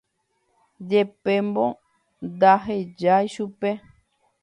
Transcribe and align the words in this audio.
Jepémo 0.89 1.65
ndahechái 2.31 3.25
chupe. 3.33 3.69